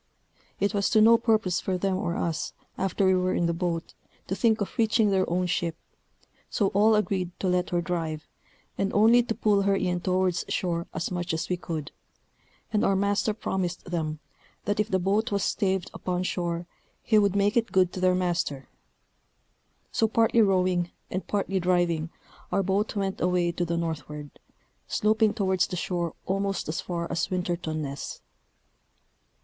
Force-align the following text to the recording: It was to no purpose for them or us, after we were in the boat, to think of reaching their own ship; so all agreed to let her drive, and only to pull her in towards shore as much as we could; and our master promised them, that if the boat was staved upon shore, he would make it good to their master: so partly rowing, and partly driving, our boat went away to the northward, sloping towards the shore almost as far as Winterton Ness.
It 0.59 0.73
was 0.73 0.89
to 0.89 0.99
no 0.99 1.19
purpose 1.19 1.61
for 1.61 1.77
them 1.77 1.95
or 1.95 2.15
us, 2.15 2.53
after 2.75 3.05
we 3.05 3.13
were 3.13 3.35
in 3.35 3.45
the 3.45 3.53
boat, 3.53 3.93
to 4.25 4.35
think 4.35 4.59
of 4.59 4.75
reaching 4.79 5.11
their 5.11 5.29
own 5.29 5.45
ship; 5.45 5.75
so 6.49 6.69
all 6.69 6.95
agreed 6.95 7.29
to 7.39 7.47
let 7.47 7.69
her 7.69 7.83
drive, 7.83 8.27
and 8.79 8.91
only 8.95 9.21
to 9.21 9.35
pull 9.35 9.61
her 9.61 9.75
in 9.75 9.99
towards 10.01 10.43
shore 10.49 10.87
as 10.91 11.11
much 11.11 11.35
as 11.35 11.49
we 11.49 11.55
could; 11.57 11.91
and 12.73 12.83
our 12.83 12.95
master 12.95 13.31
promised 13.31 13.85
them, 13.91 14.17
that 14.65 14.79
if 14.79 14.89
the 14.89 14.97
boat 14.97 15.31
was 15.31 15.43
staved 15.43 15.91
upon 15.93 16.23
shore, 16.23 16.65
he 17.03 17.19
would 17.19 17.35
make 17.35 17.55
it 17.55 17.71
good 17.71 17.93
to 17.93 17.99
their 17.99 18.15
master: 18.15 18.69
so 19.91 20.07
partly 20.07 20.41
rowing, 20.41 20.89
and 21.11 21.27
partly 21.27 21.59
driving, 21.59 22.09
our 22.51 22.63
boat 22.63 22.95
went 22.95 23.21
away 23.21 23.51
to 23.51 23.65
the 23.65 23.77
northward, 23.77 24.31
sloping 24.87 25.31
towards 25.31 25.67
the 25.67 25.75
shore 25.75 26.15
almost 26.25 26.67
as 26.67 26.81
far 26.81 27.05
as 27.11 27.29
Winterton 27.29 27.83
Ness. 27.83 28.19